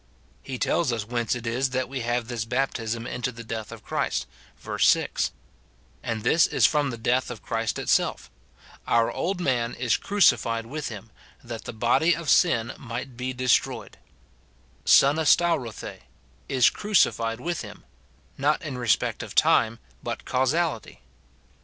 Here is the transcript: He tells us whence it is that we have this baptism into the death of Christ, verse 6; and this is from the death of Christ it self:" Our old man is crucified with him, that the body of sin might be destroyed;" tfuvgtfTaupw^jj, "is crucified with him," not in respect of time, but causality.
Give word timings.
He 0.41 0.57
tells 0.57 0.91
us 0.91 1.05
whence 1.07 1.35
it 1.35 1.45
is 1.45 1.69
that 1.69 1.87
we 1.87 1.99
have 1.99 2.27
this 2.27 2.43
baptism 2.43 3.05
into 3.05 3.31
the 3.31 3.43
death 3.43 3.71
of 3.71 3.83
Christ, 3.83 4.25
verse 4.57 4.87
6; 4.89 5.31
and 6.01 6.23
this 6.23 6.47
is 6.47 6.65
from 6.65 6.89
the 6.89 6.97
death 6.97 7.29
of 7.29 7.43
Christ 7.43 7.77
it 7.77 7.87
self:" 7.87 8.31
Our 8.87 9.11
old 9.11 9.39
man 9.39 9.75
is 9.75 9.97
crucified 9.97 10.65
with 10.65 10.89
him, 10.89 11.11
that 11.43 11.65
the 11.65 11.71
body 11.73 12.15
of 12.15 12.31
sin 12.31 12.73
might 12.79 13.15
be 13.15 13.31
destroyed;" 13.31 13.97
tfuvgtfTaupw^jj, 14.87 15.99
"is 16.49 16.71
crucified 16.71 17.39
with 17.39 17.61
him," 17.61 17.83
not 18.39 18.63
in 18.63 18.79
respect 18.79 19.21
of 19.21 19.35
time, 19.35 19.77
but 20.01 20.25
causality. 20.25 21.01